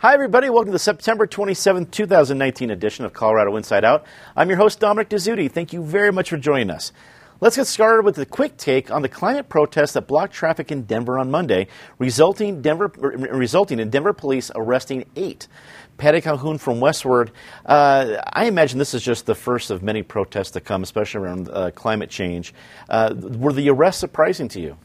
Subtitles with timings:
[0.00, 0.48] Hi, everybody.
[0.48, 4.06] Welcome to the September 27, 2019 edition of Colorado Inside Out.
[4.36, 5.50] I'm your host, Dominic Dezzutti.
[5.50, 6.92] Thank you very much for joining us.
[7.40, 10.82] Let's get started with a quick take on the climate protests that blocked traffic in
[10.82, 11.66] Denver on Monday,
[11.98, 15.48] resulting, Denver, resulting in Denver police arresting eight.
[15.96, 17.30] Patty Calhoun from Westword.
[17.66, 21.48] Uh, I imagine this is just the first of many protests to come, especially around
[21.48, 22.54] uh, climate change.
[22.88, 24.76] Uh, were the arrests surprising to you?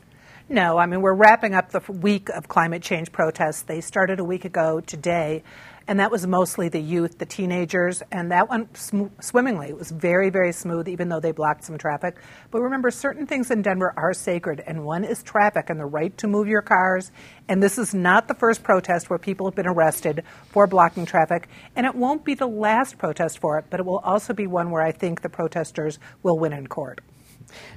[0.50, 3.62] No, I mean, we're wrapping up the week of climate change protests.
[3.62, 5.42] They started a week ago today,
[5.88, 9.70] and that was mostly the youth, the teenagers, and that went sm- swimmingly.
[9.70, 12.18] It was very, very smooth, even though they blocked some traffic.
[12.52, 16.16] But remember, certain things in Denver are sacred, and one is traffic and the right
[16.18, 17.14] to move your cars.
[17.48, 21.48] And this is not the first protest where people have been arrested for blocking traffic,
[21.78, 24.72] and it won't be the last protest for it, but it will also be one
[24.72, 27.00] where I think the protesters will win in court.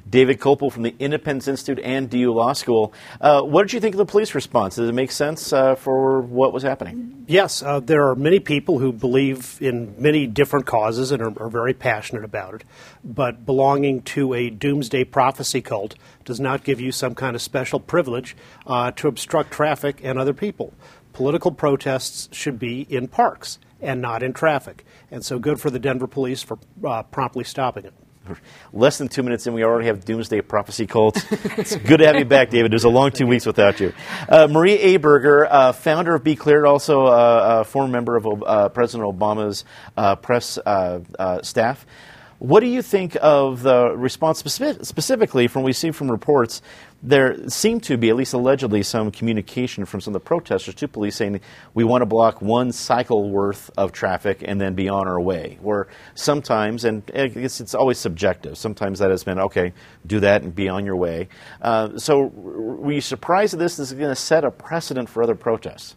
[0.09, 2.93] David Kopel from the Independence Institute and DU Law School.
[3.21, 4.77] Uh, what did you think of the police response?
[4.77, 7.25] Did it make sense uh, for what was happening?
[7.27, 11.51] Yes, uh, there are many people who believe in many different causes and are, are,
[11.51, 12.65] very passionate about it.
[13.03, 17.81] But belonging to a doomsday prophecy cult does not give you some kind of special
[17.81, 20.73] privilege uh, to obstruct traffic and other people.
[21.13, 24.85] Political protests should be in parks and not in traffic.
[25.11, 27.95] And so good for the Denver police for uh, promptly stopping it
[28.73, 31.25] less than two minutes in, we already have Doomsday Prophecy cults.
[31.31, 32.73] it's good to have you back, David.
[32.73, 33.93] It was a long two weeks without you.
[34.29, 38.69] Uh, Maria Aberger, uh, founder of Be Cleared, also uh, a former member of uh,
[38.71, 39.65] President Obama's
[39.97, 40.59] uh, press
[41.43, 41.87] staff.
[42.39, 46.61] What do you think of the response specific, specifically from we see from reports?
[47.03, 50.89] There seemed to be, at least allegedly, some communication from some of the protesters to
[50.89, 51.41] police saying
[51.73, 55.59] we want to block one cycle worth of traffic and then be on our way.
[55.63, 59.73] Where sometimes, and I guess it's always subjective, sometimes that has been okay,
[60.07, 61.29] do that and be on your way.
[61.63, 65.35] Uh, so, were you surprised that this is going to set a precedent for other
[65.35, 65.97] protests?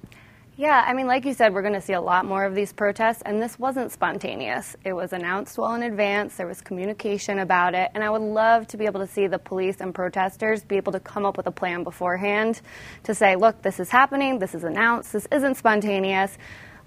[0.59, 2.73] Yeah, I mean, like you said, we're going to see a lot more of these
[2.73, 4.75] protests, and this wasn't spontaneous.
[4.83, 8.67] It was announced well in advance, there was communication about it, and I would love
[8.67, 11.47] to be able to see the police and protesters be able to come up with
[11.47, 12.59] a plan beforehand
[13.03, 16.37] to say, look, this is happening, this is announced, this isn't spontaneous.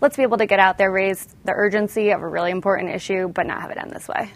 [0.03, 3.29] Let's be able to get out there, raise the urgency of a really important issue,
[3.29, 4.33] but not have it end this way.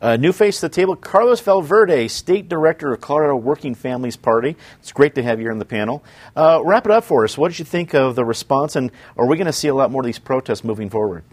[0.00, 4.56] Uh, new face to the table, Carlos Valverde, State Director of Colorado Working Families Party.
[4.80, 6.04] It's great to have you on the panel.
[6.34, 7.36] Uh, wrap it up for us.
[7.36, 9.90] What did you think of the response, and are we going to see a lot
[9.90, 11.24] more of these protests moving forward?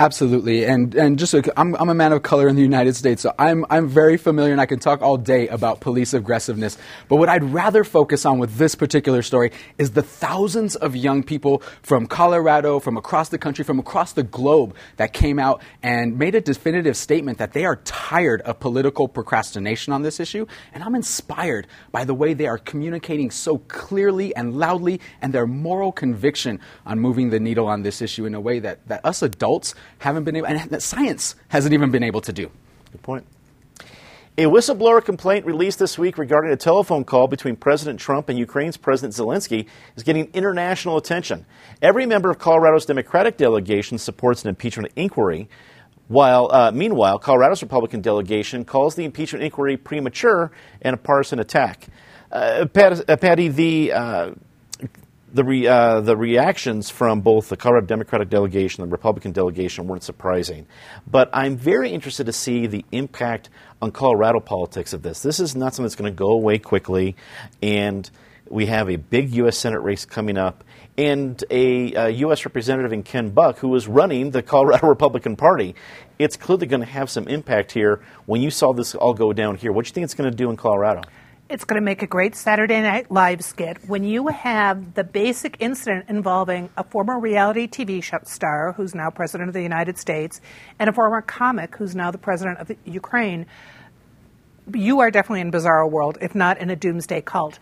[0.00, 3.20] Absolutely, and and just i I'm I'm a man of color in the United States,
[3.20, 6.78] so I'm I'm very familiar, and I can talk all day about police aggressiveness.
[7.10, 11.22] But what I'd rather focus on with this particular story is the thousands of young
[11.22, 16.18] people from Colorado, from across the country, from across the globe that came out and
[16.18, 20.82] made a definitive statement that they are tired of political procrastination on this issue, and
[20.82, 25.92] I'm inspired by the way they are communicating so clearly and loudly, and their moral
[25.92, 29.74] conviction on moving the needle on this issue in a way that that us adults
[29.98, 32.50] haven't been able, and that science hasn't even been able to do.
[32.92, 33.26] Good point.
[34.38, 38.78] A whistleblower complaint released this week regarding a telephone call between President Trump and Ukraine's
[38.78, 41.44] President Zelensky is getting international attention.
[41.82, 45.48] Every member of Colorado's Democratic delegation supports an impeachment inquiry,
[46.08, 51.88] while uh, meanwhile, Colorado's Republican delegation calls the impeachment inquiry premature and a partisan attack.
[52.32, 54.30] Uh, uh, Patty, the uh,
[55.32, 59.86] the, re, uh, the reactions from both the Colorado Democratic delegation and the Republican delegation
[59.86, 60.66] weren't surprising.
[61.06, 63.48] But I'm very interested to see the impact
[63.80, 65.22] on Colorado politics of this.
[65.22, 67.16] This is not something that's going to go away quickly,
[67.62, 68.10] and
[68.48, 69.56] we have a big U.S.
[69.56, 70.64] Senate race coming up,
[70.98, 72.44] and a, a U.S.
[72.44, 75.74] representative in Ken Buck who is running the Colorado Republican Party.
[76.18, 78.02] It's clearly going to have some impact here.
[78.26, 80.36] When you saw this all go down here, what do you think it's going to
[80.36, 81.02] do in Colorado?
[81.50, 85.56] It's going to make a great Saturday Night Live skit when you have the basic
[85.58, 90.40] incident involving a former reality TV show star who's now president of the United States
[90.78, 93.46] and a former comic who's now the president of Ukraine.
[94.72, 97.58] You are definitely in bizarro world, if not in a doomsday cult.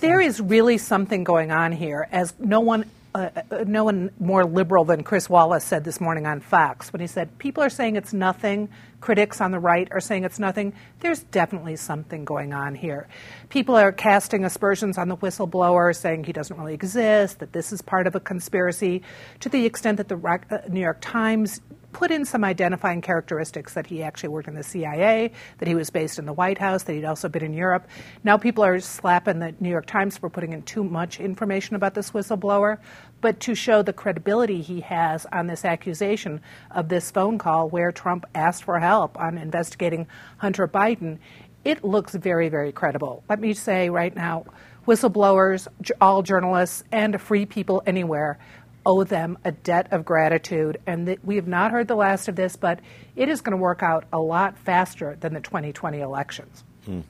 [0.00, 4.44] There is really something going on here, as no one uh, uh, no one more
[4.44, 7.94] liberal than Chris Wallace said this morning on Fox when he said, People are saying
[7.94, 8.68] it's nothing.
[9.00, 10.74] Critics on the right are saying it's nothing.
[10.98, 13.06] There's definitely something going on here.
[13.50, 17.82] People are casting aspersions on the whistleblower, saying he doesn't really exist, that this is
[17.82, 19.02] part of a conspiracy,
[19.40, 21.60] to the extent that the uh, New York Times
[21.94, 25.88] put in some identifying characteristics that he actually worked in the CIA, that he was
[25.88, 27.86] based in the White House, that he'd also been in Europe.
[28.24, 31.94] Now people are slapping the New York Times for putting in too much information about
[31.94, 32.78] this whistleblower.
[33.22, 36.42] But to show the credibility he has on this accusation
[36.72, 40.06] of this phone call where Trump asked for help on investigating
[40.38, 41.18] Hunter Biden,
[41.64, 43.22] it looks very, very credible.
[43.28, 44.44] Let me say right now
[44.86, 45.66] whistleblowers,
[46.00, 48.38] all journalists, and free people anywhere
[48.86, 50.80] owe them a debt of gratitude.
[50.86, 52.80] And we have not heard the last of this, but
[53.16, 56.64] it is going to work out a lot faster than the 2020 elections.
[56.84, 57.00] Hmm.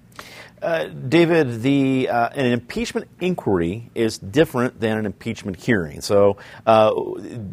[0.63, 6.01] Uh, David, the uh, an impeachment inquiry is different than an impeachment hearing.
[6.01, 6.91] So, uh,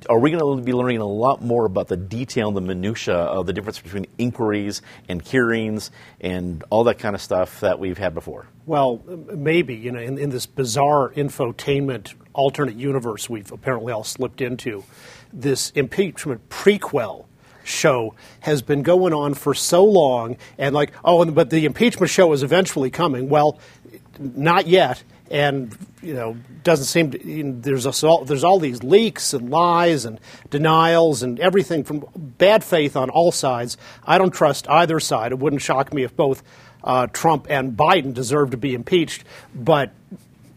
[0.09, 3.15] are we going to be learning a lot more about the detail and the minutia
[3.15, 5.91] of the difference between inquiries and hearings
[6.21, 8.47] and all that kind of stuff that we've had before?
[8.65, 14.39] Well, maybe you know, in, in this bizarre infotainment alternate universe we've apparently all slipped
[14.39, 14.85] into,
[15.33, 17.25] this impeachment prequel
[17.63, 22.31] show has been going on for so long, and like, oh, but the impeachment show
[22.33, 23.29] is eventually coming.
[23.29, 23.59] Well,
[24.19, 27.25] not yet, and you know, doesn't seem to.
[27.25, 30.19] You know, there's all, there's all these leaks and lies and
[30.49, 33.77] denials and everything from bad faith on all sides.
[34.05, 35.31] I don't trust either side.
[35.31, 36.43] It wouldn't shock me if both
[36.83, 39.23] uh, Trump and Biden deserve to be impeached,
[39.53, 39.91] but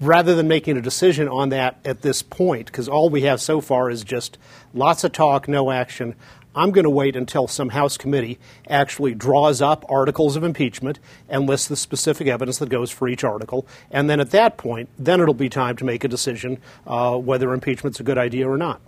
[0.00, 3.60] rather than making a decision on that at this point, because all we have so
[3.60, 4.38] far is just
[4.72, 6.14] lots of talk, no action,
[6.54, 10.98] I'm going to wait until some House committee actually draws up articles of impeachment
[11.28, 13.66] and lists the specific evidence that goes for each article.
[13.90, 17.52] And then at that point, then it'll be time to make a decision uh, whether
[17.52, 18.80] impeachment's a good idea or not.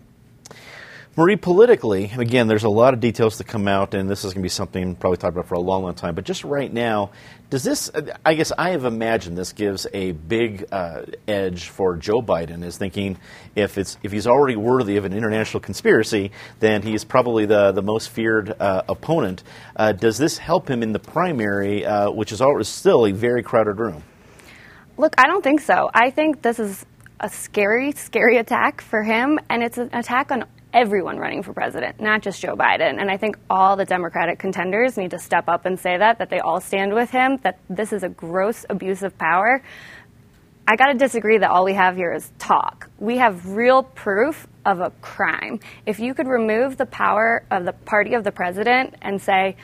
[1.18, 4.42] Marie, politically, again, there's a lot of details to come out, and this is going
[4.42, 6.14] to be something probably talked about for a long, long time.
[6.14, 7.10] But just right now,
[7.48, 7.90] does this?
[8.26, 12.62] I guess I have imagined this gives a big uh, edge for Joe Biden.
[12.62, 13.16] Is thinking
[13.54, 17.82] if it's if he's already worthy of an international conspiracy, then he's probably the the
[17.82, 19.42] most feared uh, opponent.
[19.74, 23.42] Uh, does this help him in the primary, uh, which is always still a very
[23.42, 24.02] crowded room?
[24.98, 25.88] Look, I don't think so.
[25.94, 26.84] I think this is
[27.20, 30.44] a scary, scary attack for him, and it's an attack on
[30.76, 33.00] everyone running for president, not just Joe Biden.
[33.00, 36.28] And I think all the Democratic contenders need to step up and say that, that
[36.28, 39.62] they all stand with him, that this is a gross abuse of power.
[40.68, 42.90] I got to disagree that all we have here is talk.
[42.98, 45.60] We have real proof of a crime.
[45.86, 49.56] If you could remove the power of the party of the president and say,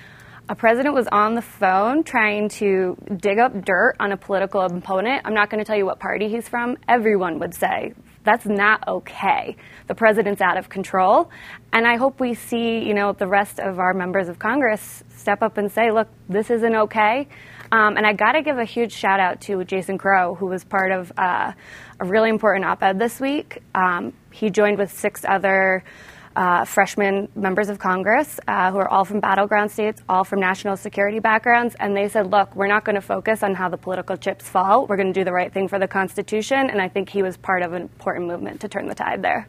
[0.49, 5.23] a president was on the phone trying to dig up dirt on a political opponent.
[5.26, 6.79] I'm not going to tell you what party he's from.
[6.88, 7.93] Everyone would say
[8.25, 9.57] that's not okay.
[9.89, 11.31] The president's out of control.
[11.73, 15.43] And I hope we see, you know, the rest of our members of Congress step
[15.43, 17.29] up and say, look, this isn't okay.
[17.73, 20.63] Um, and I got to give a huge shout out to Jason Crow, who was
[20.63, 21.53] part of uh,
[22.01, 23.63] a really important op ed this week.
[23.75, 25.83] Um, he joined with six other
[26.37, 30.76] uh, freshman members of Congress uh, who are all from battleground states, all from national
[30.76, 34.17] security backgrounds, and they said, look, we're not going to focus on how the political
[34.17, 34.87] chips fall.
[34.87, 36.70] We're going to do the right thing for the Constitution.
[36.70, 39.46] And I think he was part of an important movement to turn the tide there.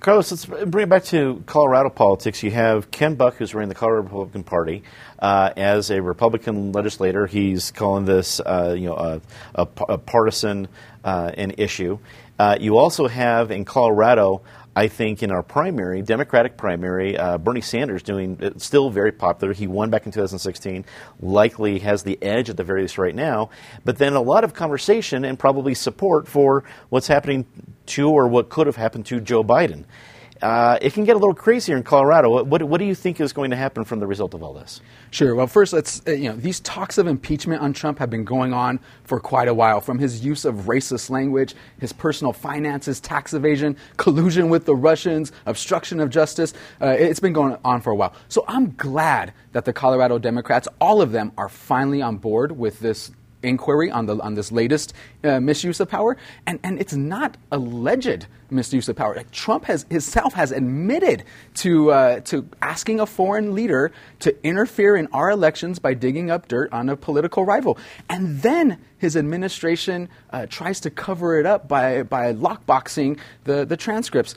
[0.00, 2.42] Carlos, let's bring it back to Colorado politics.
[2.42, 4.82] You have Ken Buck, who's running the Colorado Republican Party.
[5.18, 9.20] Uh, as a Republican legislator, he's calling this, uh, you know, a,
[9.54, 10.68] a, a partisan
[11.04, 11.98] uh, an issue.
[12.38, 14.40] Uh, you also have in Colorado
[14.80, 19.52] I think in our primary, Democratic primary, uh, Bernie Sanders doing uh, still very popular.
[19.52, 20.86] He won back in 2016,
[21.20, 23.50] likely has the edge at the very least right now.
[23.84, 27.44] But then a lot of conversation and probably support for what's happening
[27.88, 29.84] to or what could have happened to Joe Biden.
[30.42, 32.42] Uh, it can get a little crazier in Colorado.
[32.42, 34.80] What, what, do you think is going to happen from the result of all this?
[35.10, 35.34] Sure.
[35.34, 38.54] Well, first, let's uh, you know these talks of impeachment on Trump have been going
[38.54, 39.80] on for quite a while.
[39.82, 45.32] From his use of racist language, his personal finances, tax evasion, collusion with the Russians,
[45.44, 48.14] obstruction of justice, uh, it's been going on for a while.
[48.28, 52.80] So I'm glad that the Colorado Democrats, all of them, are finally on board with
[52.80, 53.10] this
[53.42, 54.92] inquiry on the on this latest
[55.24, 56.16] uh, misuse of power,
[56.46, 59.14] and and it's not alleged misuse of power.
[59.14, 64.96] Like Trump has himself has admitted to uh, to asking a foreign leader to interfere
[64.96, 67.78] in our elections by digging up dirt on a political rival,
[68.08, 73.76] and then his administration uh, tries to cover it up by by lockboxing the the
[73.76, 74.34] transcripts.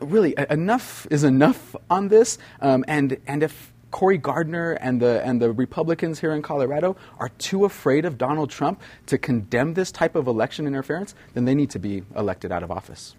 [0.00, 5.40] Really, enough is enough on this, um, and and if Cory Gardner and the, and
[5.40, 10.16] the Republicans here in Colorado are too afraid of Donald Trump to condemn this type
[10.16, 13.14] of election interference, then they need to be elected out of office.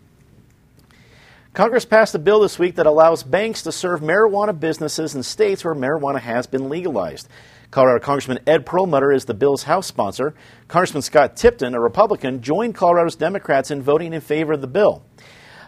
[1.54, 5.64] Congress passed a bill this week that allows banks to serve marijuana businesses in states
[5.64, 7.30] where marijuana has been legalized.
[7.70, 10.34] Colorado Congressman Ed Perlmutter is the bill's House sponsor.
[10.68, 15.04] Congressman Scott Tipton, a Republican, joined Colorado's Democrats in voting in favor of the bill.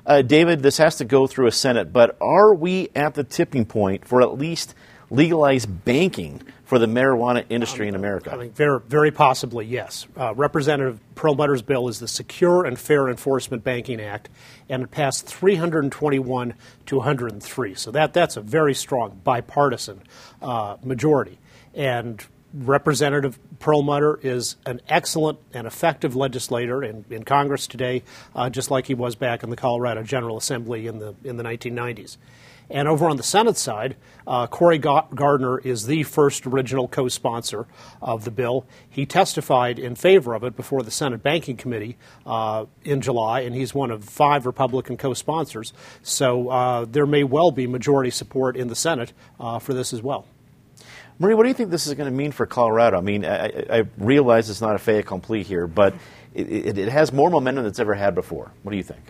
[0.07, 3.65] Uh, David, this has to go through a Senate, but are we at the tipping
[3.65, 4.75] point for at least
[5.09, 8.33] legalize banking for the marijuana industry in America?
[8.33, 10.07] I think very, very possibly, yes.
[10.17, 14.29] Uh, Representative Perlmutter's bill is the Secure and Fair Enforcement Banking Act,
[14.67, 16.53] and it passed 321
[16.87, 17.75] to 103.
[17.75, 20.01] So that, that's a very strong bipartisan
[20.41, 21.37] uh, majority.
[21.73, 28.71] And Representative Perlmutter is an excellent and effective legislator in, in Congress today, uh, just
[28.71, 32.17] like he was back in the Colorado General Assembly in the in the 1990s.
[32.69, 33.95] And over on the Senate side,
[34.27, 37.67] uh, Cory Gardner is the first original co sponsor
[38.01, 38.65] of the bill.
[38.89, 43.55] He testified in favor of it before the Senate Banking Committee uh, in July, and
[43.55, 45.73] he's one of five Republican co sponsors.
[46.01, 50.01] So uh, there may well be majority support in the Senate uh, for this as
[50.01, 50.25] well.
[51.17, 52.97] Marie, what do you think this is going to mean for Colorado?
[52.97, 55.93] I mean, I, I realize it's not a fait accompli here, but
[56.33, 58.51] it, it, it has more momentum than it's ever had before.
[58.63, 59.01] What do you think?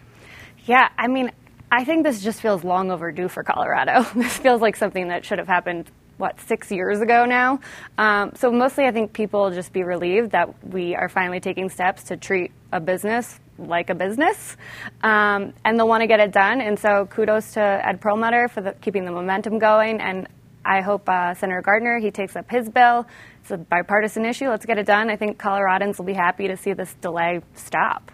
[0.66, 1.32] Yeah, I mean,
[1.72, 4.04] I think this just feels long overdue for Colorado.
[4.16, 7.60] this feels like something that should have happened, what, six years ago now?
[7.98, 11.70] Um, so mostly I think people will just be relieved that we are finally taking
[11.70, 14.58] steps to treat a business like a business,
[15.04, 16.62] um, and they'll want to get it done.
[16.62, 20.28] And so kudos to Ed Perlmutter for the, keeping the momentum going, and
[20.66, 23.06] I hope uh, Senator Gardner, he takes up his bill.
[23.42, 24.50] It's a bipartisan issue.
[24.50, 25.10] Let's get it done.
[25.10, 28.12] I think Coloradans will be happy to see this delay stop.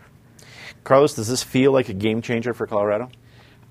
[0.84, 3.10] Carlos, does this feel like a game changer for Colorado?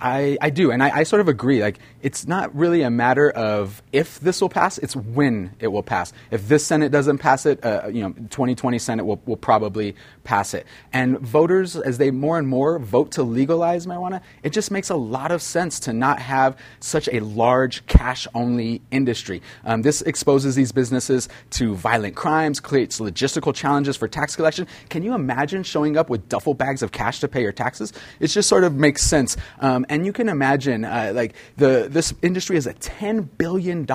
[0.01, 1.61] I, I do, and I, I, sort of agree.
[1.61, 5.83] Like, it's not really a matter of if this will pass; it's when it will
[5.83, 6.13] pass.
[6.31, 10.55] If this Senate doesn't pass it, uh, you know, 2020 Senate will, will probably pass
[10.55, 10.67] it.
[10.93, 14.97] And voters, as they more and more vote to legalize marijuana, it just makes a
[14.97, 19.43] lot of sense to not have such a large cash-only industry.
[19.65, 24.67] Um, this exposes these businesses to violent crimes, creates logistical challenges for tax collection.
[24.89, 27.93] Can you imagine showing up with duffel bags of cash to pay your taxes?
[28.19, 29.37] It just sort of makes sense.
[29.59, 33.87] Um, and you can imagine, uh, like, the, this industry is a $10 billion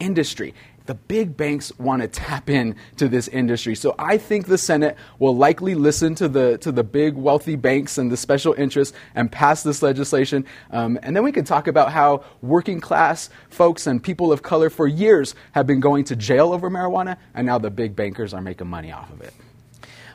[0.00, 0.54] industry
[0.88, 3.74] the big banks want to tap in to this industry.
[3.74, 7.98] So I think the Senate will likely listen to the to the big wealthy banks
[7.98, 10.46] and the special interests and pass this legislation.
[10.70, 14.70] Um, and then we can talk about how working class folks and people of color
[14.70, 18.40] for years have been going to jail over marijuana, and now the big bankers are
[18.40, 19.34] making money off of it.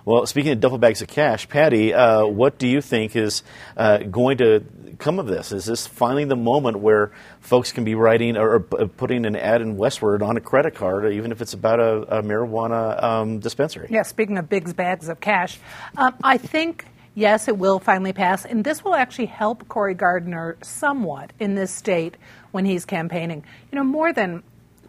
[0.05, 3.41] Well, speaking of duffel bags of cash, Patty, uh, what do you think is
[3.77, 4.61] uh, going to
[4.99, 5.53] come of this?
[5.53, 9.61] Is this finally the moment where folks can be writing or, or putting an ad
[9.61, 13.87] in Westword on a credit card, even if it's about a, a marijuana um, dispensary?
[13.89, 15.57] Yeah, speaking of big bags of cash,
[15.97, 16.85] um, I think.
[17.15, 21.69] Yes, it will finally pass, and this will actually help Cory Gardner somewhat in this
[21.69, 22.17] state
[22.51, 23.45] when he's campaigning.
[23.71, 24.41] You know, more than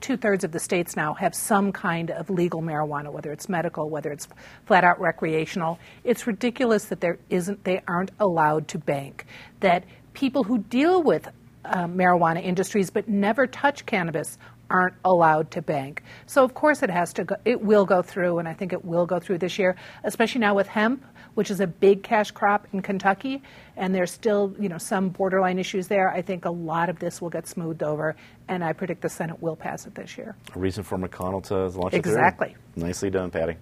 [0.05, 3.89] two thirds of the states now have some kind of legal marijuana, whether it's medical,
[3.89, 4.29] whether it's
[4.67, 5.79] flat out recreational.
[6.05, 9.25] It's ridiculous that there isn't, they aren't allowed to bank.
[9.61, 11.27] That people who deal with
[11.65, 14.37] uh, marijuana industries but never touch cannabis
[14.71, 16.03] aren't allowed to bank.
[16.27, 18.85] So of course it has to go, it will go through and I think it
[18.85, 21.05] will go through this year, especially now with hemp
[21.35, 23.43] which is a big cash crop in Kentucky,
[23.77, 26.09] and there's still you know some borderline issues there.
[26.09, 28.17] I think a lot of this will get smoothed over,
[28.49, 30.37] and I predict the Senate will pass it this year.
[30.55, 32.57] A reason for McConnell to launch it exactly.
[32.77, 33.57] Nicely done, Patty.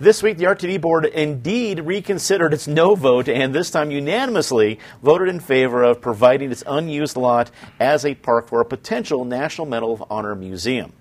[0.00, 5.28] This week, the RTD board indeed reconsidered its no vote and this time unanimously voted
[5.28, 9.92] in favor of providing its unused lot as a park for a potential National Medal
[9.92, 10.92] of Honor museum.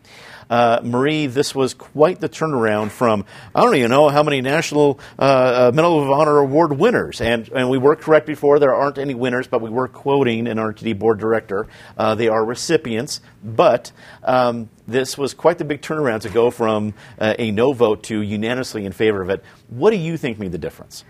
[0.49, 4.99] Uh, Marie, this was quite the turnaround from, I don't even know how many National
[5.17, 7.21] uh, uh Medal of Honor Award winners.
[7.21, 10.57] And, and we were correct before, there aren't any winners, but we were quoting an
[10.57, 11.67] RTD board director.
[11.97, 13.91] Uh, they are recipients, but
[14.23, 18.21] um, this was quite the big turnaround to go from uh, a no vote to
[18.21, 19.43] unanimously in favor of it.
[19.69, 21.03] What do you think made the difference?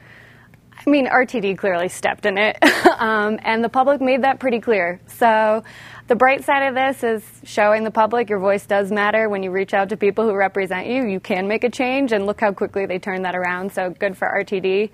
[0.85, 2.57] I mean, RTD clearly stepped in it,
[2.99, 4.99] um, and the public made that pretty clear.
[5.07, 5.63] So,
[6.09, 9.29] the bright side of this is showing the public your voice does matter.
[9.29, 12.25] When you reach out to people who represent you, you can make a change, and
[12.25, 13.71] look how quickly they turn that around.
[13.71, 14.89] So, good for RTD.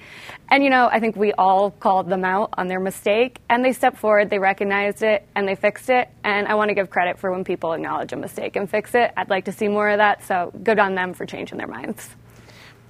[0.49, 3.71] And, you know, I think we all called them out on their mistake, and they
[3.71, 6.07] stepped forward, they recognized it, and they fixed it.
[6.23, 9.11] And I want to give credit for when people acknowledge a mistake and fix it.
[9.17, 12.15] I'd like to see more of that, so good on them for changing their minds.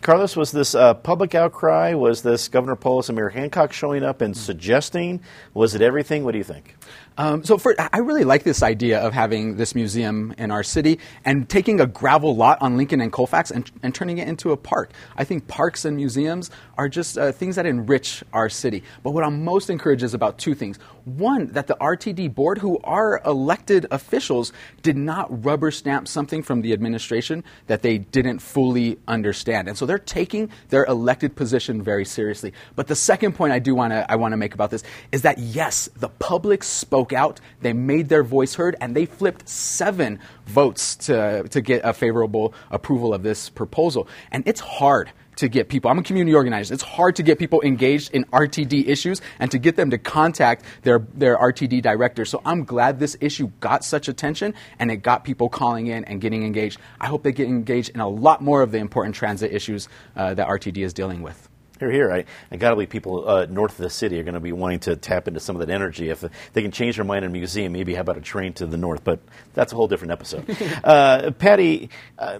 [0.02, 1.94] Carlos, was this uh, public outcry?
[1.94, 5.20] Was this Governor Polis and Mayor Hancock showing up and suggesting?
[5.54, 6.24] Was it everything?
[6.24, 6.78] What do you think?
[7.20, 11.00] Um, so for, I really like this idea of having this museum in our city
[11.26, 14.58] and taking a gravel lot on Lincoln and Colfax and, and turning it into a
[14.58, 14.94] park.
[15.18, 18.84] I think parks and museums are just uh, things that enrich our city.
[19.04, 20.80] But what I'm most encouraged is about two things.
[21.04, 26.62] One, that the RTD board, who are elected officials, did not rubber stamp something from
[26.62, 29.68] the administration that they didn't fully understand.
[29.68, 32.54] And so they're taking their elected position very seriously.
[32.78, 35.24] But the second point I do want to I want to make about this is
[35.24, 40.20] that yes, the public spoke out, they made their voice heard, and they flipped seven
[40.46, 44.08] votes to, to get a favorable approval of this proposal.
[44.32, 45.90] And it's hard to get people.
[45.90, 46.74] I'm a community organizer.
[46.74, 50.66] It's hard to get people engaged in RTD issues and to get them to contact
[50.82, 52.26] their, their RTD director.
[52.26, 56.20] So I'm glad this issue got such attention and it got people calling in and
[56.20, 56.80] getting engaged.
[57.00, 60.34] I hope they get engaged in a lot more of the important transit issues uh,
[60.34, 61.49] that RTD is dealing with.
[61.80, 62.12] Here, here.
[62.12, 64.52] I, I got to believe people uh, north of the city are going to be
[64.52, 66.10] wanting to tap into some of that energy.
[66.10, 68.66] If they can change their mind in a museum, maybe how about a train to
[68.66, 69.06] the north?
[69.06, 69.20] But
[69.54, 70.46] that's a whole different episode.
[70.84, 72.40] uh, Patty, uh,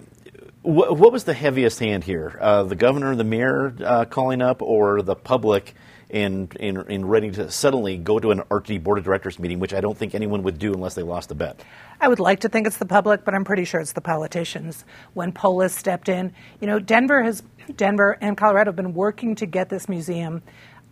[0.62, 2.36] wh- what was the heaviest hand here?
[2.38, 5.74] Uh, the governor, the mayor uh, calling up, or the public
[6.10, 9.72] in, in, in ready to suddenly go to an RTD board of directors meeting, which
[9.72, 11.62] I don't think anyone would do unless they lost a bet?
[12.00, 14.84] I would like to think it's the public, but I'm pretty sure it's the politicians.
[15.14, 17.42] When Polis stepped in, you know, Denver has
[17.76, 20.42] Denver and Colorado have been working to get this museum.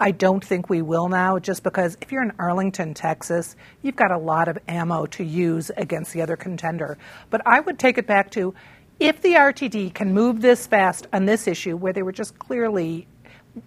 [0.00, 4.12] I don't think we will now, just because if you're in Arlington, Texas, you've got
[4.12, 6.98] a lot of ammo to use against the other contender.
[7.30, 8.54] But I would take it back to
[9.00, 13.06] if the RTD can move this fast on this issue, where they were just clearly,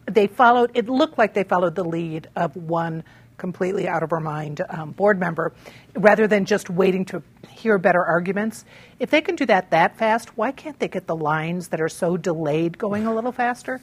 [0.05, 3.03] they followed, it looked like they followed the lead of one
[3.38, 5.51] completely out of our mind um, board member,
[5.95, 8.65] rather than just waiting to hear better arguments.
[9.00, 11.89] If they can do that that fast, why can't they get the lines that are
[11.89, 13.81] so delayed going a little faster?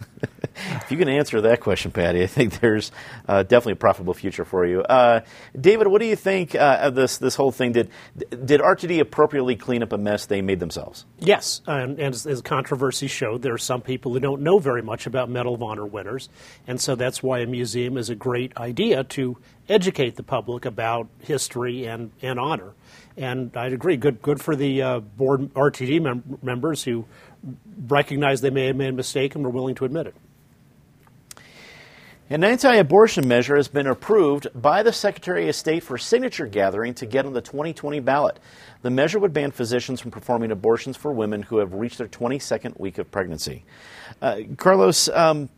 [0.22, 2.92] if you can answer that question, Patty, I think there's
[3.28, 4.82] uh, definitely a profitable future for you.
[4.82, 5.20] Uh,
[5.58, 7.72] David, what do you think uh, of this this whole thing?
[7.72, 7.90] Did
[8.44, 11.04] did RTD appropriately clean up a mess they made themselves?
[11.18, 14.82] Yes, and, and as, as controversy showed, there are some people who don't know very
[14.82, 16.28] much about Medal of Honor winners,
[16.66, 19.36] and so that's why a museum is a great idea to
[19.68, 22.72] educate the public about history and, and honor.
[23.16, 27.04] And I'd agree, good good for the uh, board RTD mem- members who
[27.86, 30.09] recognize they may have made a mistake and were willing to admit it.
[32.32, 36.94] An anti abortion measure has been approved by the Secretary of State for signature gathering
[36.94, 38.38] to get on the 2020 ballot.
[38.82, 42.78] The measure would ban physicians from performing abortions for women who have reached their 22nd
[42.78, 43.64] week of pregnancy.
[44.22, 45.48] Uh, Carlos, um,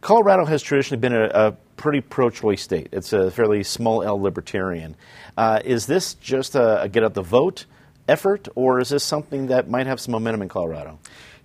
[0.00, 2.88] Colorado has traditionally been a, a pretty pro choice state.
[2.90, 4.96] It's a fairly small L libertarian.
[5.36, 7.66] Uh, is this just a, a get out the vote
[8.08, 10.98] effort, or is this something that might have some momentum in Colorado?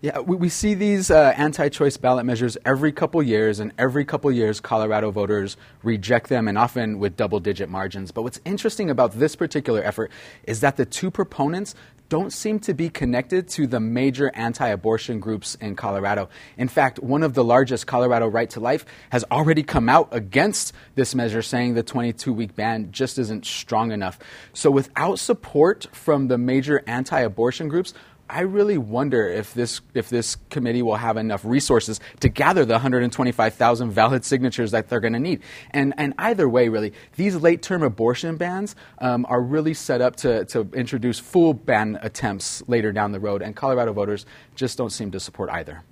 [0.04, 4.04] Yeah, we, we see these uh, anti choice ballot measures every couple years, and every
[4.04, 8.12] couple years, Colorado voters reject them, and often with double digit margins.
[8.12, 10.12] But what's interesting about this particular effort
[10.44, 11.74] is that the two proponents
[12.10, 16.28] don't seem to be connected to the major anti abortion groups in Colorado.
[16.58, 20.74] In fact, one of the largest, Colorado Right to Life, has already come out against
[20.96, 24.20] this measure, saying the 22 week ban just isn't strong enough.
[24.52, 27.94] So, without support from the major anti abortion groups,
[28.34, 32.74] I really wonder if this if this committee will have enough resources to gather the
[32.74, 35.42] 125,000 valid signatures that they're going to need.
[35.70, 40.16] And and either way, really, these late term abortion bans um, are really set up
[40.18, 43.44] to to introduce full ban attempts later down the road.
[43.44, 45.84] And Colorado voters just don't seem to support either.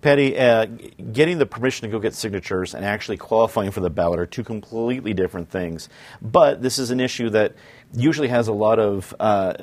[0.00, 0.66] Patty, uh,
[1.12, 4.42] getting the permission to go get signatures and actually qualifying for the ballot are two
[4.42, 5.88] completely different things.
[6.20, 7.54] But this is an issue that
[7.94, 9.54] usually has a lot of uh,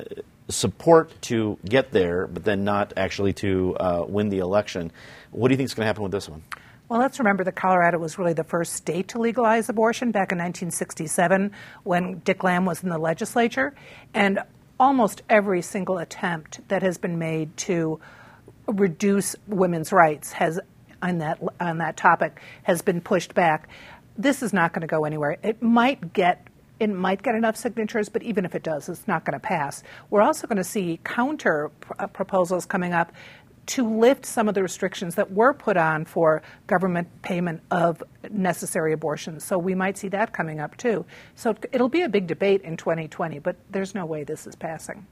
[0.52, 4.92] support to get there, but then not actually to uh, win the election.
[5.30, 6.42] What do you think is going to happen with this one?
[6.88, 10.38] Well, let's remember that Colorado was really the first state to legalize abortion back in
[10.38, 11.52] 1967
[11.84, 13.74] when Dick Lamb was in the legislature.
[14.12, 14.40] And
[14.80, 18.00] almost every single attempt that has been made to
[18.66, 20.58] reduce women's rights has
[21.02, 23.68] on that on that topic has been pushed back.
[24.16, 25.36] This is not going to go anywhere.
[25.42, 26.46] It might get
[26.80, 29.82] it might get enough signatures, but even if it does, it's not going to pass.
[30.08, 33.12] We're also going to see counter pr- uh, proposals coming up
[33.66, 38.92] to lift some of the restrictions that were put on for government payment of necessary
[38.92, 39.44] abortions.
[39.44, 41.04] So we might see that coming up too.
[41.36, 45.06] So it'll be a big debate in 2020, but there's no way this is passing.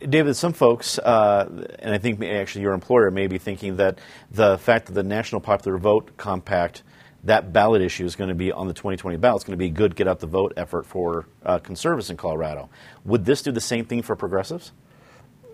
[0.00, 3.98] David, some folks, uh, and I think actually your employer may be thinking that
[4.30, 6.82] the fact that the National Popular Vote Compact
[7.24, 9.36] that ballot issue is going to be on the 2020 ballot.
[9.36, 12.16] It's going to be a good get out the vote effort for uh, conservatives in
[12.16, 12.68] Colorado.
[13.04, 14.72] Would this do the same thing for progressives?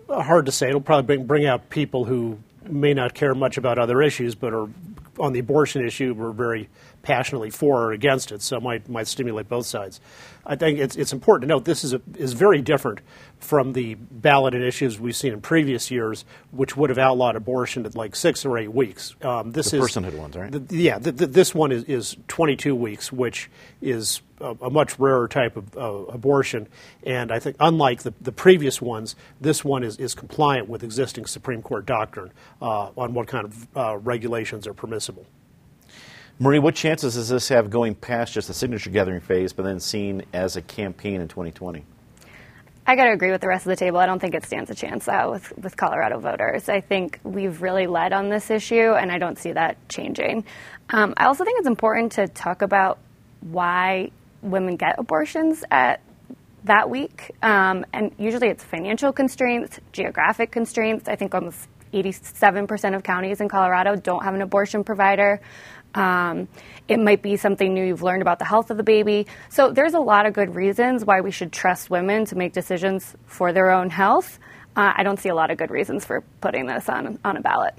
[0.09, 0.69] Hard to say.
[0.69, 4.53] It'll probably bring, bring out people who may not care much about other issues, but
[4.53, 4.67] are
[5.19, 6.69] on the abortion issue were very
[7.01, 9.99] passionately for or against it, so it might, might stimulate both sides.
[10.45, 13.01] I think it's, it's important to note this is, a, is very different
[13.39, 17.95] from the ballot initiatives we've seen in previous years, which would have outlawed abortion at
[17.95, 19.15] like six or eight weeks.
[19.21, 20.51] Um, this the is personhood ones, right?
[20.51, 23.49] The, yeah, the, this one is, is 22 weeks, which
[23.81, 26.67] is a, a much rarer type of uh, abortion.
[27.03, 31.25] And I think, unlike the, the previous ones, this one is, is compliant with existing
[31.25, 35.25] Supreme Court doctrine uh, on what kind of uh, regulations are permissible.
[36.41, 39.79] Marie, what chances does this have going past just the signature gathering phase, but then
[39.79, 41.83] seen as a campaign in 2020?
[42.87, 43.99] I got to agree with the rest of the table.
[43.99, 46.69] I don't think it stands a chance uh, with, with Colorado voters.
[46.69, 50.45] I think we've really led on this issue, and I don't see that changing.
[50.89, 52.97] Um, I also think it's important to talk about
[53.41, 54.09] why
[54.41, 56.01] women get abortions at
[56.65, 57.31] that week.
[57.41, 61.07] Um, and usually it's financial constraints, geographic constraints.
[61.07, 65.41] I think almost 87% of counties in Colorado don't have an abortion provider.
[65.95, 66.47] Um,
[66.87, 69.25] it might be something new you've learned about the health of the baby.
[69.49, 73.15] So there's a lot of good reasons why we should trust women to make decisions
[73.25, 74.39] for their own health.
[74.75, 77.41] Uh, I don't see a lot of good reasons for putting this on, on a
[77.41, 77.73] ballot.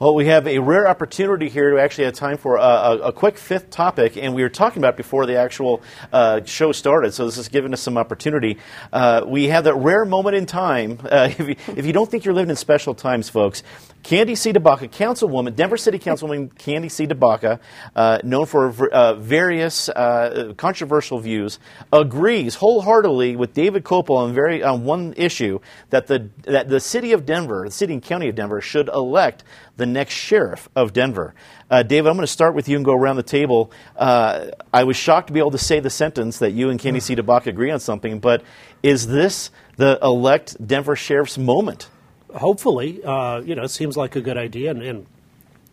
[0.00, 3.12] Well, we have a rare opportunity here to actually have time for a, a, a
[3.12, 7.26] quick fifth topic, and we were talking about before the actual uh, show started, so
[7.26, 8.56] this is giving us some opportunity.
[8.94, 10.98] Uh, we have that rare moment in time.
[11.04, 13.62] Uh, if, you, if, you, don't think you're living in special times, folks,
[14.02, 14.54] Candi C.
[14.54, 17.06] DeBaca, councilwoman, Denver City Councilwoman Candi C.
[17.06, 17.60] DeBaca,
[17.94, 21.58] uh, known for uh, various uh, controversial views,
[21.92, 25.60] agrees wholeheartedly with David Kopel on, very, on one issue
[25.90, 29.44] that the, that the city of Denver, the city and county of Denver, should elect
[29.80, 31.34] the next sheriff of Denver.
[31.68, 33.72] Uh, David, I'm going to start with you and go around the table.
[33.96, 37.02] Uh, I was shocked to be able to say the sentence that you and Candi
[37.02, 37.16] C.
[37.16, 38.42] DeBaca agree on something, but
[38.82, 41.88] is this the elect Denver sheriff's moment?
[42.34, 44.70] hopefully, uh, you know, it seems like a good idea.
[44.70, 45.06] And, and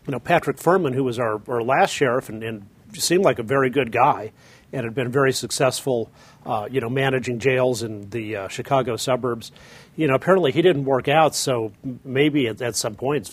[0.06, 3.42] you know, Patrick Firman, who was our, our last sheriff and, and, seemed like a
[3.42, 4.32] very good guy
[4.72, 6.10] and had been very successful,
[6.46, 9.52] uh, you know, managing jails in the uh, Chicago suburbs.
[9.98, 11.72] You know, apparently he didn't work out, so
[12.04, 13.28] maybe at, at some point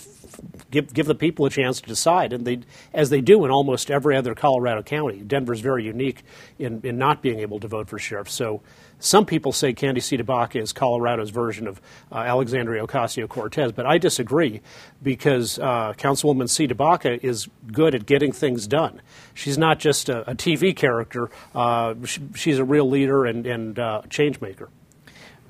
[0.72, 3.92] give give the people a chance to decide, and they as they do in almost
[3.92, 5.20] every other Colorado county.
[5.20, 6.24] Denver's very unique
[6.58, 8.32] in, in not being able to vote for sheriff.
[8.32, 8.64] So
[8.98, 10.18] some people say Candi C.
[10.18, 11.80] DeBaca is Colorado's version of
[12.12, 14.62] uh, Alexandria Ocasio Cortez, but I disagree
[15.04, 16.68] because uh, Councilwoman C.
[16.68, 19.04] DeBaca is good at getting things done.
[19.36, 23.78] She's not just a, a TV character, uh, she, she's a real leader and, and
[23.78, 24.70] uh, change maker.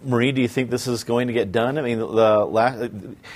[0.05, 1.77] Marie, do you think this is going to get done?
[1.77, 2.91] I mean, the last,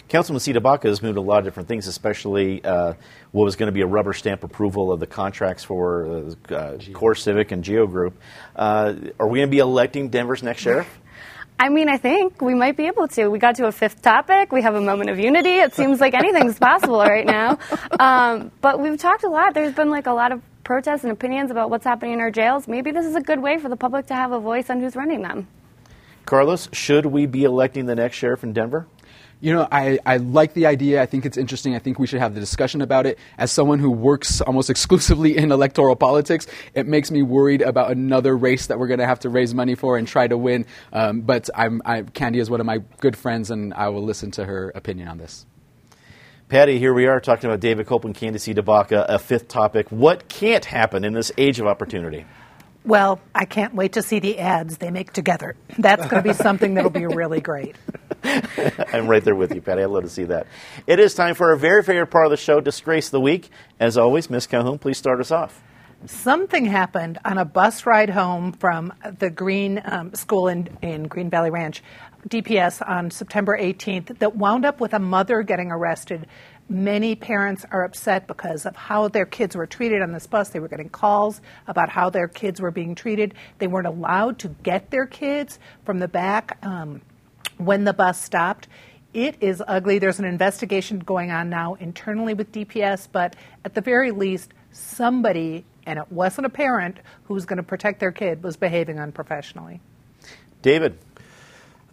[0.07, 0.53] Councilman C.
[0.53, 2.93] DeBaca has moved a lot of different things, especially uh,
[3.31, 6.09] what was going to be a rubber stamp approval of the contracts for uh,
[6.53, 8.19] uh CoreCivic and Geo Group.
[8.55, 10.87] Uh, are we going to be electing Denver's next sheriff?
[11.59, 13.27] I mean, I think we might be able to.
[13.27, 14.53] We got to a fifth topic.
[14.53, 15.57] We have a moment of unity.
[15.57, 17.59] It seems like anything's possible right now.
[17.99, 19.53] Um, but we've talked a lot.
[19.53, 22.65] There's been like a lot of protests and opinions about what's happening in our jails.
[22.67, 24.95] Maybe this is a good way for the public to have a voice on who's
[24.95, 25.47] running them.
[26.29, 28.85] Carlos, should we be electing the next sheriff in Denver?
[29.41, 31.01] You know, I, I like the idea.
[31.01, 31.73] I think it's interesting.
[31.73, 33.17] I think we should have the discussion about it.
[33.39, 38.37] As someone who works almost exclusively in electoral politics, it makes me worried about another
[38.37, 40.67] race that we're going to have to raise money for and try to win.
[40.93, 44.29] Um, but I'm, I, Candi is one of my good friends, and I will listen
[44.31, 45.47] to her opinion on this.
[46.47, 48.53] Patty, here we are talking about David Copeland, Candi C.
[48.53, 49.89] DeBaca, a fifth topic.
[49.89, 52.27] What can't happen in this age of opportunity?
[52.85, 55.55] Well, I can't wait to see the ads they make together.
[55.77, 57.75] That's going to be something that'll be really great.
[58.23, 59.81] I'm right there with you, Patty.
[59.81, 60.47] I'd love to see that.
[60.87, 63.49] It is time for our very favorite part of the show, Disgrace the Week.
[63.79, 65.61] As always, Miss Calhoun, please start us off.
[66.05, 71.29] Something happened on a bus ride home from the Green um, School in, in Green
[71.29, 71.83] Valley Ranch,
[72.29, 76.25] DPS, on September 18th that wound up with a mother getting arrested
[76.71, 80.49] Many parents are upset because of how their kids were treated on this bus.
[80.49, 83.33] They were getting calls about how their kids were being treated.
[83.57, 87.01] They weren't allowed to get their kids from the back um,
[87.57, 88.67] when the bus stopped.
[89.15, 89.97] It is ugly.
[89.97, 95.65] There's an investigation going on now internally with DPS, but at the very least, somebody,
[95.87, 99.81] and it wasn't a parent who was going to protect their kid, was behaving unprofessionally.
[100.61, 100.99] David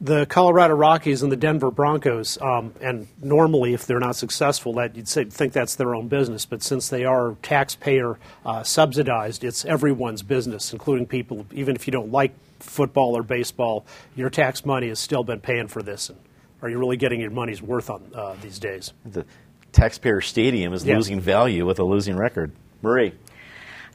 [0.00, 4.94] the Colorado Rockies and the Denver Broncos, um, and normally, if they're not successful, that
[4.96, 6.44] you'd say, think that's their own business.
[6.44, 11.46] But since they are taxpayer uh, subsidized, it's everyone's business, including people.
[11.52, 15.68] Even if you don't like football or baseball, your tax money has still been paying
[15.68, 16.10] for this.
[16.10, 16.18] And
[16.62, 18.92] are you really getting your money's worth on uh, these days?
[19.04, 19.24] The
[19.72, 20.96] taxpayer stadium is yeah.
[20.96, 22.52] losing value with a losing record.
[22.82, 23.12] Marie.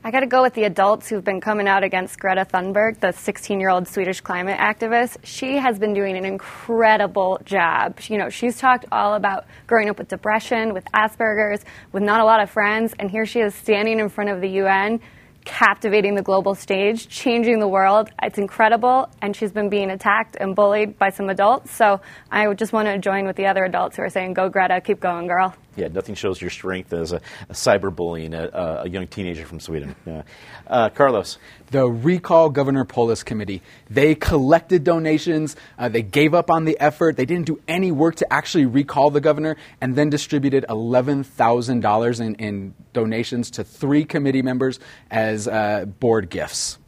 [0.03, 3.11] I got to go with the adults who've been coming out against Greta Thunberg, the
[3.11, 5.17] 16 year old Swedish climate activist.
[5.21, 7.99] She has been doing an incredible job.
[8.07, 12.25] You know, she's talked all about growing up with depression, with Asperger's, with not a
[12.25, 15.01] lot of friends, and here she is standing in front of the UN
[15.45, 18.09] captivating the global stage, changing the world.
[18.21, 21.71] It's incredible, and she's been being attacked and bullied by some adults.
[21.75, 24.81] So I just want to join with the other adults who are saying, "Go, Greta,
[24.81, 29.07] keep going, girl." Yeah, nothing shows your strength as a, a cyberbullying a, a, young
[29.07, 29.95] teenager from Sweden.
[30.05, 30.23] Yeah.
[30.67, 31.37] Uh, Carlos.
[31.69, 33.61] The Recall Governor Polis Committee.
[33.89, 35.55] They collected donations.
[35.79, 37.15] Uh, they gave up on the effort.
[37.15, 42.35] They didn't do any work to actually recall the governor and then distributed $11,000 in,
[42.35, 44.77] in donations to three committee members
[45.09, 46.79] as uh, board gifts.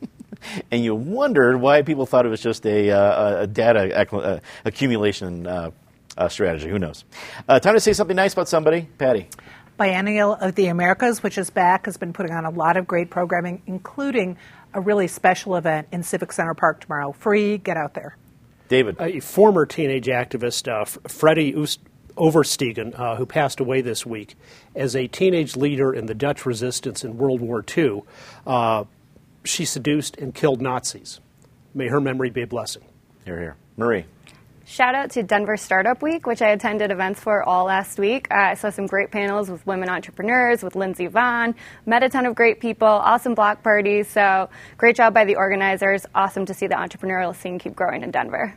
[0.70, 5.46] and you wondered why people thought it was just a, uh, a data uh, accumulation
[5.46, 5.70] uh,
[6.20, 6.68] uh, strategy.
[6.68, 7.04] Who knows?
[7.48, 8.88] Uh, time to say something nice about somebody.
[8.98, 9.28] Patty.
[9.76, 13.08] Biennial of the Americas, which is back, has been putting on a lot of great
[13.10, 14.36] programming, including
[14.74, 17.12] a really special event in Civic Center Park tomorrow.
[17.12, 18.16] Free, get out there.
[18.68, 18.96] David.
[19.00, 21.54] A former teenage activist, uh, Freddie
[22.16, 24.36] Oversteegen, uh, who passed away this week,
[24.76, 28.02] as a teenage leader in the Dutch resistance in World War II,
[28.46, 28.84] uh,
[29.44, 31.20] she seduced and killed Nazis.
[31.74, 32.82] May her memory be a blessing.
[33.24, 33.56] Here, here.
[33.76, 34.04] Marie.
[34.70, 38.28] Shout out to Denver Startup Week, which I attended events for all last week.
[38.30, 41.56] Uh, I saw some great panels with women entrepreneurs, with Lindsey Vonn,
[41.86, 44.06] met a ton of great people, awesome block parties.
[44.06, 46.06] So great job by the organizers.
[46.14, 48.54] Awesome to see the entrepreneurial scene keep growing in Denver.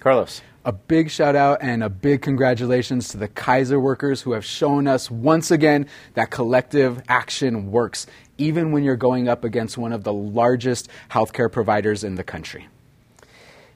[0.00, 0.42] Carlos.
[0.64, 4.88] A big shout out and a big congratulations to the Kaiser workers who have shown
[4.88, 8.08] us once again that collective action works,
[8.38, 12.66] even when you're going up against one of the largest healthcare providers in the country.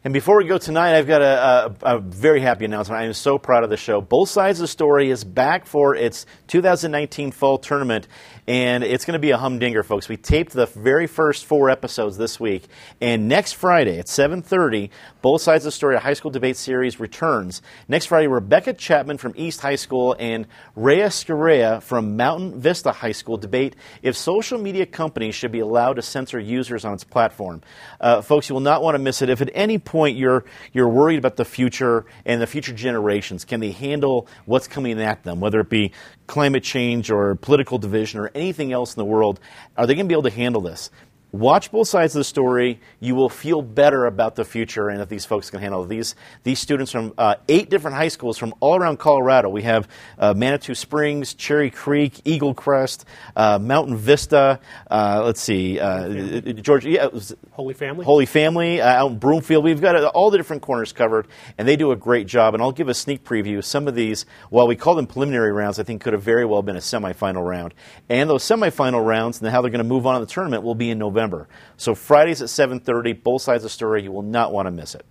[0.06, 3.00] And before we go tonight, I've got a, a, a, very happy announcement.
[3.00, 4.00] I am so proud of the show.
[4.00, 8.06] Both Sides of the Story is back for its 2019 fall tournament,
[8.48, 10.08] and it's going to be a humdinger, folks.
[10.08, 12.64] We taped the very first four episodes this week,
[13.00, 14.90] and next Friday at 7:30,
[15.22, 17.62] Both Sides of the Story, a high school debate series, returns.
[17.88, 23.12] Next Friday, Rebecca Chapman from East High School and Rhea Scarea from Mountain Vista High
[23.12, 27.62] School debate if social media companies should be allowed to censor users on its platform.
[28.00, 29.28] Uh, folks, you will not want to miss it.
[29.28, 33.60] If at any point you're you're worried about the future and the future generations, can
[33.60, 35.92] they handle what's coming at them, whether it be
[36.26, 39.40] climate change or political division or anything else in the world,
[39.76, 40.90] are they going to be able to handle this?
[41.36, 42.80] Watch both sides of the story.
[42.98, 45.84] You will feel better about the future and that these folks can handle.
[45.84, 49.50] These, these students from uh, eight different high schools from all around Colorado.
[49.50, 49.86] We have
[50.18, 53.04] uh, Manitou Springs, Cherry Creek, Eaglecrest,
[53.36, 54.60] uh, Mountain Vista.
[54.90, 56.88] Uh, let's see, uh, Georgia.
[56.88, 57.08] Yeah,
[57.50, 58.04] Holy Family.
[58.06, 59.62] Holy Family uh, out in Broomfield.
[59.62, 61.26] We've got all the different corners covered,
[61.58, 62.54] and they do a great job.
[62.54, 63.62] And I'll give a sneak preview.
[63.62, 66.62] Some of these, while we call them preliminary rounds, I think could have very well
[66.62, 67.74] been a semifinal round.
[68.08, 70.74] And those semifinal rounds and how they're going to move on in the tournament will
[70.74, 71.25] be in November.
[71.26, 71.48] November.
[71.76, 74.02] So Fridays at 7:30, both sides of the story.
[74.02, 75.04] You will not want to miss it.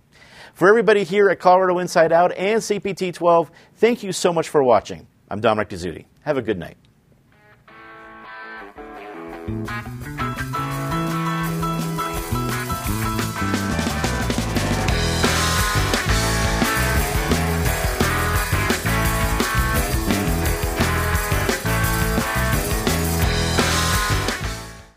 [0.54, 4.62] For everybody here at Colorado Inside Out and CPT 12, thank you so much for
[4.62, 5.06] watching.
[5.30, 6.06] I'm Dominic Dezzutti.
[6.22, 6.76] Have a good night.